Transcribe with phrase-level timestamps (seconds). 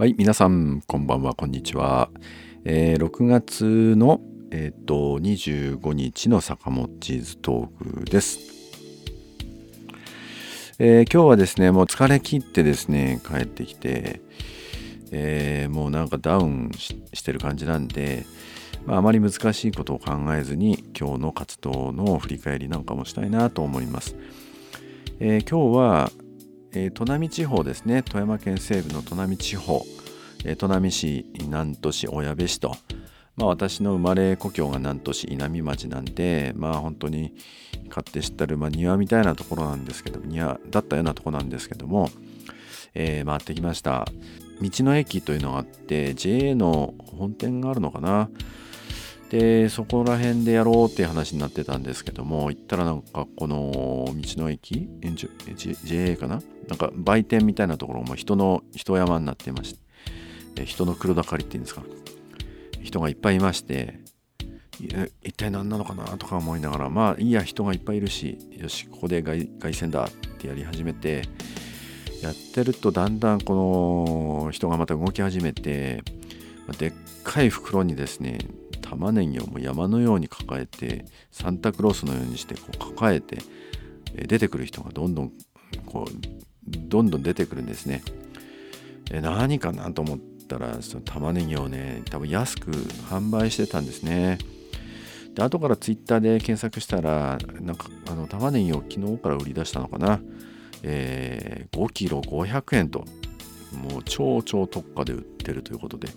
[0.00, 2.08] はい、皆さん、こんばんは、こんにちは。
[2.64, 8.38] えー、6月の、えー、と25日の坂本チーズトークです。
[10.78, 14.22] えー、今日はですね、もう疲れ切ってですね、帰ってきて、
[15.10, 18.24] えー、もうなんかダウンしてる感じなんで、
[18.86, 24.16] まあ、あまり難しいことを考えずに、今日の活動の振り返りなんかもしたいなと思います。
[25.18, 26.10] え今日は、
[26.72, 28.02] えー、砺波地方ですね。
[28.02, 29.84] 富山県西部の砺波地方、
[30.44, 32.76] えー、砺波市南砺市小矢部市と、
[33.36, 37.34] まあ、私の生まれ故郷が南砺市稲美町なんでまあ本当に
[37.88, 42.08] 勝手知ったる、まあ、庭みたいなところなんですけど庭だったようなとこなんですけども、
[42.94, 44.06] えー、回ってきました。
[44.60, 48.28] 道の駅というのがあって JA の本店があるのかな。
[49.30, 54.88] でそこら辺でやろうっていう話になってたんですけども行ったらなんかこの道の駅
[55.84, 56.42] JA かな？
[56.68, 59.76] なんか売店みたいなところも人の人山になってまし
[60.56, 61.82] て人の黒だかりっていうんですか？
[62.82, 64.00] 人がいっぱいいまして
[64.80, 71.22] 一体何なのかなとか思いながらまあいいや人がいっぱいいるしよしここで凱旋だってやり始めて
[72.20, 76.02] やってるとだんだんこの人がまた動き始めて
[76.78, 78.38] でっかい袋にですね
[78.90, 83.38] 玉ねぎをもう山のように抱えてサンタクロースのようにしてこう抱えて
[84.26, 85.32] 出てくる人がどんどん
[85.86, 86.12] こう
[86.66, 88.02] どんどん出てくるんですね。
[89.22, 90.18] 何かなと思っ
[90.48, 94.38] たらその玉ねぎをね多分安く販売してたんですね。
[95.34, 100.20] で後からツイッターで検索したらなんかあの玉ねぎを昨日から売り出したのかな、
[100.82, 103.04] えー、5キロ500円と
[103.72, 106.08] もう超超特価で売ってるということで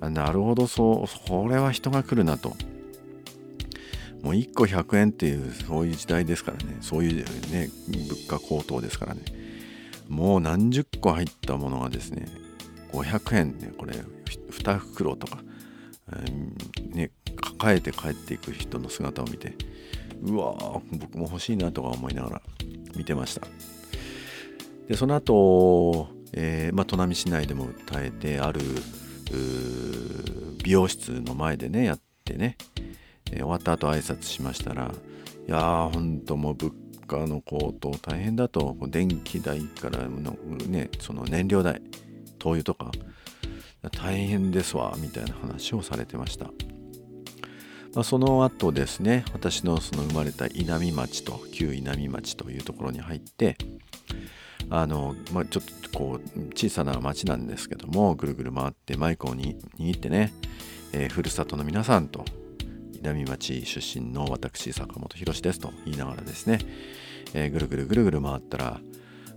[0.00, 0.66] なるほど。
[0.66, 2.56] そうこれは人が来るなと。
[4.22, 6.78] もう1個100円っていうそういう時代ですからね。
[6.80, 9.22] そういうね物価高騰ですからね。
[10.08, 12.26] もう何十個入ったものがですね
[12.92, 13.94] 500円ねこれ
[14.50, 15.38] 2袋とか、
[16.92, 19.54] ね、抱えて帰っていく人の姿を見て
[20.22, 22.42] うわ僕も欲しいなとか思いながら
[22.96, 23.46] 見てました。
[24.88, 28.60] でその後、えーまあ、砺波市内でも訴えてある
[30.62, 32.56] 美容室の前でねやってね、
[33.32, 34.92] えー、終わった後挨拶しましたら
[35.48, 36.72] いやーほんともう物
[37.06, 38.76] 価の高騰大変だと。
[38.88, 40.36] 電気代からの、
[40.68, 41.82] ね、その燃料代
[42.38, 42.90] 灯油とか
[43.92, 46.46] 大変ですわみたいな話をされてました、
[47.94, 53.56] まあ、その後ですね私のその生まれた稲美町と旧稲美町というところに入って
[54.68, 60.32] あの、まあ、ちょっとこう小さな町なんですけどもぐるぐる回ってマイクを握ってね、
[60.92, 62.24] えー、ふるさとの皆さんと
[63.02, 66.58] 稲美町出身の私坂本博ですと言いながらですね、
[67.34, 68.80] えー、ぐるぐるぐるぐる回ったら、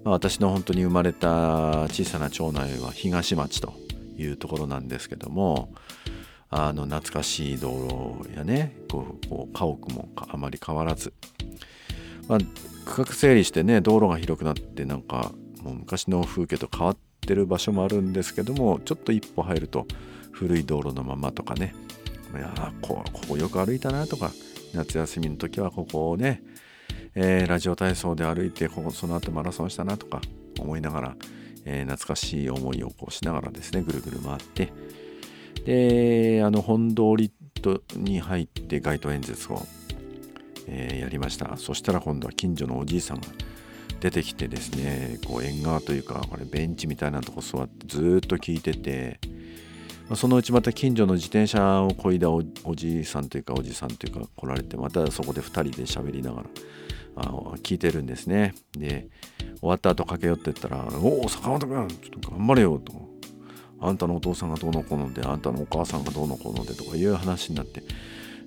[0.04, 3.74] まあ、私の本当に生まれた小さな町内は東町と
[4.18, 5.74] いうところなんですけども
[6.50, 11.14] あの懐かしい道路やねこうこう家屋もあまり変わらず、
[12.28, 12.40] まあ、
[12.86, 19.88] 区画整理してね道路が広くなってなんかもう昔の風景と変わってる場所もあるんですけどもちょっと一歩入ると
[20.32, 21.76] 古い道路のままとかね。
[22.36, 24.32] いやこここよく歩いたなとか
[24.74, 26.42] 夏休みの時はここをね、
[27.14, 30.20] えー、ラジオ体操で歩いてここその後マラソンしたなとか
[30.60, 31.16] 思いながら、
[31.66, 34.74] えー、懐かしい思いをこうしながらですねぐるぐる回って。
[35.66, 37.32] であの本通り
[37.96, 39.62] に入って街頭演説を
[40.68, 43.28] えー、やりましたそしたら今度は近所のおじいさんが
[44.00, 49.20] 出てきてですねこう縁側というかこれベンチみたいなとこ座ってずっと聞いてて、
[50.10, 52.44] まあ、そのうちまた近所の自転車をこいだお
[52.76, 56.50] じいさんというかおじさんというか来られてまたそこで2人で喋りながら
[57.16, 57.22] あ
[57.62, 59.08] 聞いてるんですねで
[59.62, 63.14] 終わった後駆け寄ってったら「おお坂本君ちょっと頑張れよ」と。
[63.84, 67.84] あんたのお父さんがどうのこうのであんたのお母さんがどうのこうのでとかいう話になって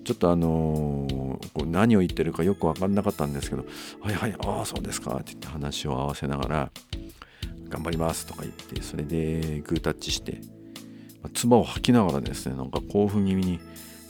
[0.07, 3.65] ちょっとあのー、何を言ってるかよく分かんなかったんですけど、
[4.01, 6.71] はいはい、ああ、そうですかって言って話を合わせながら、
[7.69, 10.39] 頑張りますとか言って、それでグータッチして、
[11.23, 13.59] まあ、唾を吐きながらですね、なんか興奮気味に、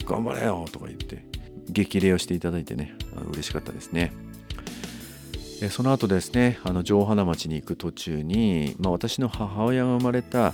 [0.05, 1.25] 頑張れよとか言って、
[1.67, 2.93] 激励をしていただいてね、
[3.31, 4.13] 嬉しかったですね。
[5.71, 10.53] その後ですね、あの城原町に行く途中に、まあ、私の母親が生まれた、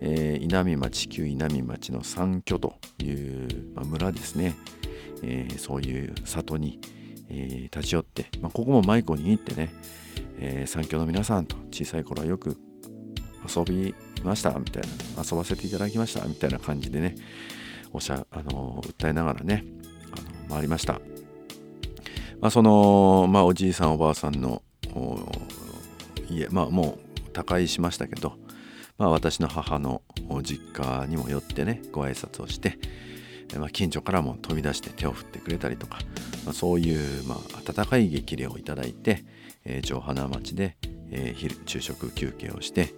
[0.00, 4.56] えー、稲美町旧稲美町の三居という、まあ、村ですね、
[5.22, 6.80] えー、そういう里に、
[7.28, 9.72] えー、立ち寄って、まあ、ここもマイクを握ってね、
[10.38, 12.56] えー、三居の皆さんと小さい頃はよく
[13.46, 13.94] 遊び
[14.24, 14.88] ましたみたいな
[15.22, 17.16] 遊ばせていただきましたみたいな感じでね
[17.92, 19.64] おしゃあの訴えながらね
[20.12, 20.94] あの回りました、
[22.40, 24.62] まあ、その、まあ、おじいさんおばあさんの
[26.30, 28.34] 家まあもう他界しましたけど
[29.00, 30.02] まあ、私の母の
[30.42, 32.78] 実家にも寄ってねご挨拶をして、
[33.58, 36.00] まあ、近所からも飛び出して手を振ってくれたりとか、
[36.44, 39.24] まあ、そういう、まあ、温かい激励をいただいて、
[39.64, 40.76] えー、城花町で、
[41.10, 42.94] えー、昼昼食休憩をして、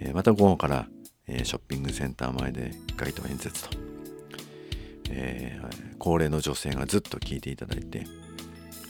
[0.00, 0.88] えー、また午後から、
[1.28, 3.78] えー、ショッピングセンター前で街頭演説と、
[5.08, 8.06] えー、高齢の女性がずっと聞いていただいて、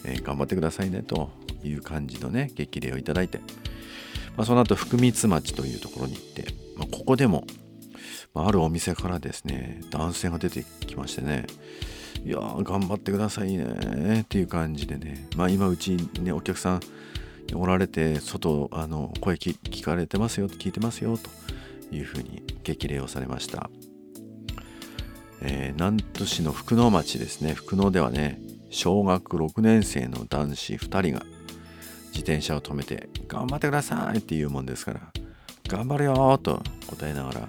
[0.07, 1.29] えー、頑張ってくださいねと
[1.63, 3.41] いう感じのね激励をいただいて、
[4.37, 6.47] まあ、その後福光町というところに行って、
[6.77, 7.45] まあ、ここでも、
[8.35, 11.47] まあ、あるお店からですね男性が出てきましてね
[12.25, 16.81] いやー頑張ってくださいねっていう感じでねまあ今うちにねお客さん
[17.55, 21.31] おられて外あの声聞かれてますよ聞いてますよと
[21.95, 23.71] いうふうに激励をされました、
[25.43, 27.53] えー、南砺市の福野町ですね。
[27.53, 28.41] 福野ではね
[28.71, 31.27] 小学6年生の男子2人が
[32.13, 35.01] 自転車を止めて「頑張ってください」って言うもんですから
[35.67, 37.47] 「頑張るよ」と答えながら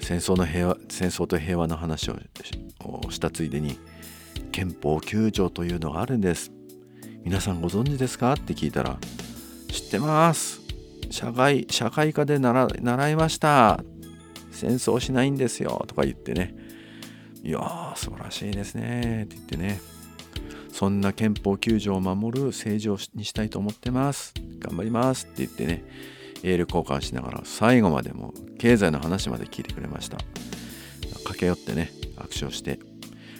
[0.00, 2.16] 戦争の平和戦争と平和の話を
[3.10, 3.78] したついでに
[4.52, 6.52] 憲法9条というのがあるんです。
[7.24, 8.34] 皆さんご存知ですか？
[8.34, 8.98] って聞いたら
[9.68, 10.60] 知ってます。
[11.10, 13.82] 社会社会科で習習いました。
[14.52, 15.84] 戦争しないんですよ。
[15.88, 16.54] とか言ってね。
[17.42, 19.80] いやー素晴らしいですねって言ってね。
[20.76, 24.34] そんな憲法9条を守る政治をにしたいと思ってます。
[24.58, 25.82] 頑張りますって言ってね
[26.42, 30.18] エール交換しながら最後までも経済の話まで聞いてくれました。
[31.24, 32.78] 駆け寄ってね握手をして、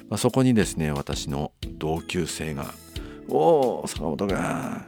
[0.08, 2.72] まあ、そこにですね私の同級生が
[3.28, 4.86] 「おお坂本が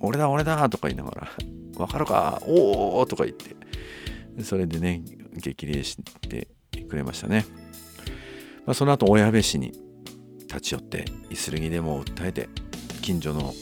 [0.00, 1.28] 俺だ俺だ」とか言いながら
[1.80, 2.42] 「わかるか？
[2.46, 3.56] おお」とか言って。
[4.44, 5.02] それでね
[5.34, 5.96] 激励し
[6.28, 6.46] て
[6.90, 7.46] くれましたね、
[8.66, 9.72] まあ、その後親部市に
[10.52, 12.48] 立ち寄ってイスルギでも訴えて
[13.02, 13.54] 近所の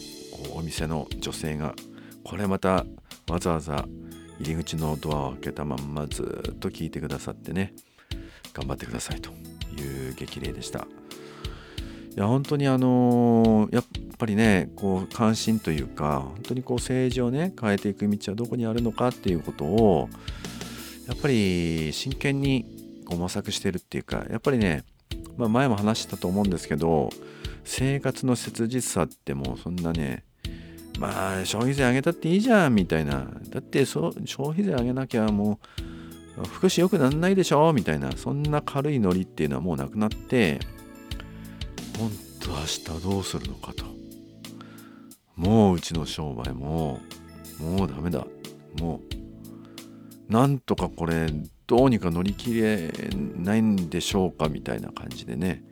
[0.54, 1.74] お店の女性が
[2.24, 2.86] これまた
[3.28, 3.84] わざわざ
[4.40, 7.74] 入り口のドアを開けたまんまずっと聞いてくださってね。
[8.54, 9.30] 頑張ってくださいと
[9.80, 10.86] いう激励でした。
[12.16, 13.84] いや本当にあのやっ
[14.16, 20.08] ぱりねこう関心というか本当にこう政治をね変えていく道はどこにあるのかっていうことを
[21.06, 22.66] やっぱり真剣に
[23.08, 24.84] 模索してるっていうかやっぱりね、
[25.38, 27.08] まあ、前も話したと思うんですけど
[27.64, 30.24] 生活の切実さってもうそんなね
[30.98, 33.26] まあ消費税上げたっていいじゃんみたいな。
[33.50, 35.60] だってそ消費税上げなきゃも
[36.42, 37.72] う福祉良くなんないでしょ？
[37.72, 40.58] みたいなそんな軽いノリっていうのはもうなくなって
[41.98, 43.84] 本当明日どうするのかと。
[45.36, 47.00] もううちの商売も
[47.60, 48.26] もうダメだ。
[48.80, 49.00] も
[50.28, 51.28] うなんとかこれ
[51.68, 52.90] どうにか乗り切れ
[53.36, 55.62] ないんでしょうかみたいな感じでね。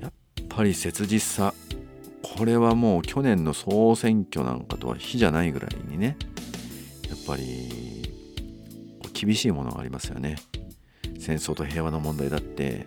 [0.00, 0.12] やっ
[0.48, 1.52] ぱり切実さ。
[2.22, 6.16] これはもう去年の総選挙なんかとは比じゃないぐらいにね。
[7.08, 8.08] やっぱり
[9.12, 10.36] 厳しいものがありますよね。
[11.18, 12.86] 戦争と平和の問題だって。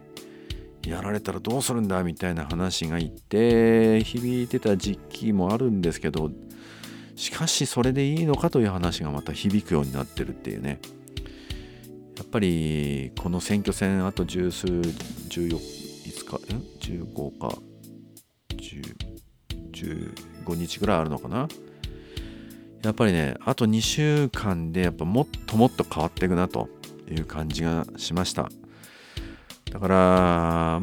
[0.87, 6.31] やられたらどうするんだみたいな話が言って響いてた時期もあるんですけど
[7.17, 10.79] しかしそれでいいのかという話がまた響くようになってるっていうね。
[12.27, 15.57] っぱりこの選挙戦あと十数14
[16.07, 17.57] 5日15か
[19.71, 21.47] 15日ぐらいあるのかな？
[22.83, 26.69] やっぱりねあと2週間でやっぱもっともっと変わっていくなと
[27.09, 28.49] いう感じがしました。
[29.71, 29.95] だから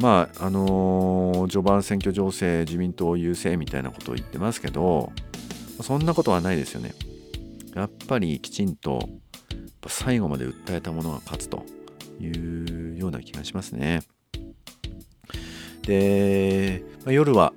[0.01, 5.13] まああのー、序盤選挙情勢自民党優勢みたいなことを言ってますけど
[5.83, 6.95] そんなことはないですよね。
[7.75, 9.09] やっぱりきちんと
[9.89, 11.65] 最後まで訴えたものが勝つと
[12.21, 12.29] い
[12.95, 14.03] うような気がしますね。
[15.83, 17.53] で、まあ、夜は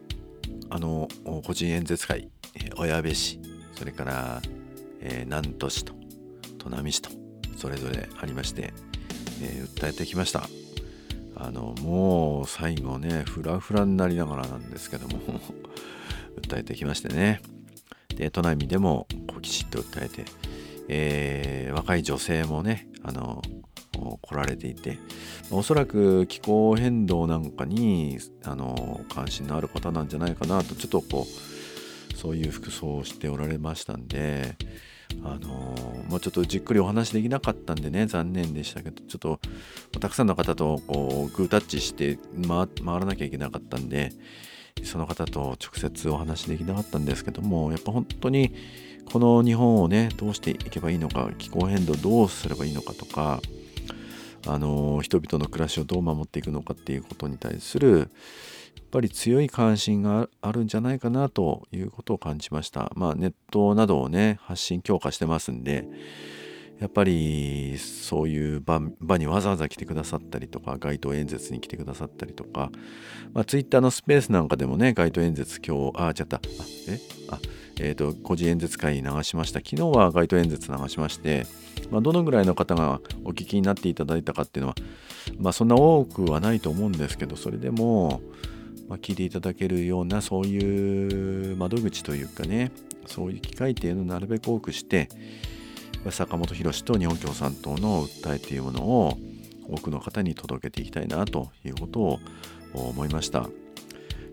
[0.70, 1.08] あの
[1.46, 2.30] 個人演説会
[2.76, 3.40] 小矢部市
[3.76, 4.42] それから、
[5.02, 5.94] えー、南砺市と
[6.58, 7.10] 砺波市と
[7.56, 8.74] それぞれありまして、
[9.42, 10.50] えー、訴えてきました。
[11.40, 15.20] あのもう最後ねフラフラになりながらなんですけども
[16.42, 17.42] 訴えてきましてね。
[18.10, 20.26] で砺波でもこうきちっと訴えて、
[20.88, 23.42] えー、若い女性もねあの
[24.22, 25.00] 来られていて
[25.50, 34.56] おそらく気候変動なんかにあの関心のある方なんじゃないかなとちょっとこうそういう服装をしておられましたんで
[35.24, 35.76] あの
[36.10, 39.40] まあ、ちょっとじっくりお話できなかったんでね残念でしたけどちょっと
[40.00, 42.68] たくさんの方とこうグータッチして回
[43.00, 44.12] らなきゃいけなかったんで
[44.86, 48.54] その方と直接お話できなかったんですけどもやっぱ本当に
[49.12, 53.42] この日本をねどうしていけばいいのか気候変動どうすればいいのかとか
[54.46, 62.90] あの人々の暮らしをどう守っていくのかっていうことに対するやっぱり強い関心があるんじゃないかなということを感じました。
[62.96, 65.86] まあネットなどをね発信強化してますんで
[66.80, 72.72] やっぱりそういう場にわざわざ来てくださったりとか街頭演説に来てくださったりとか、
[73.34, 76.40] まあ、ツイッターのスペースなんかでもね街頭演説今日あちゃった
[76.88, 77.00] え？
[77.30, 77.40] あ
[77.80, 79.60] えっ、ー、と個人演説会流しました。
[79.60, 81.46] 昨日は街頭演説流しまして、
[81.92, 84.76] まあ、どのぐらいの方がお聞きになっていただいたかっていうのは
[85.38, 88.22] まあそんな多くはないと思うんですけどそれでも
[88.88, 92.72] まあ、聞いていただけるようなそういう窓口というかね
[93.06, 95.10] そういう機会っていうのをなるべく多くして
[96.12, 99.18] 坂本博と日本共産党の訴えというものを
[99.70, 102.20] 多くの方に届けていきたいなということを
[102.74, 103.50] 思いました。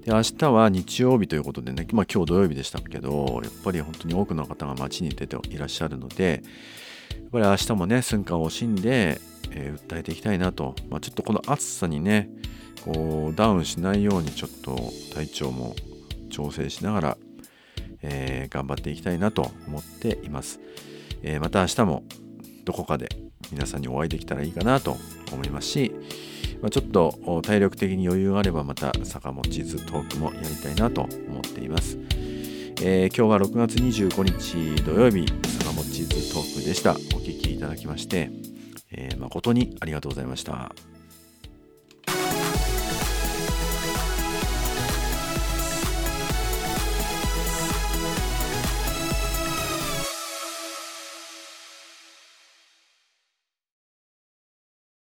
[0.05, 6.43] で明日は日曜日ということでね、まあ、今日土曜日でしたけどやっぱり本当に多くの方が街に出ていらっしゃるので
[7.13, 9.19] やっぱり明日もね寸暇を惜しんで、
[9.51, 12.29] えー、訴えていきたいなと、まあ、ちょっとこの暑さにね
[12.85, 14.77] こうダウンしないようにちょっと
[15.15, 15.75] 体調も
[16.29, 17.19] 調整しながら、
[18.03, 20.61] えー、頑張っていきたいなと思っています。
[21.25, 22.05] えー、また明日も
[22.65, 23.09] どこかで
[23.51, 24.97] 皆さんにお会いできたらいいかなと
[25.33, 25.93] 思いますし、
[26.61, 31.99] まあ、ちょっと体力的に余裕があればまた坂本地図トークもやりたいなと思っています。
[32.83, 35.27] えー、今日は6月25日土曜日
[35.59, 36.93] 坂本地図トークでした。
[36.93, 38.31] お聴きいただきまして、
[38.91, 40.75] えー、誠にありがとうございました。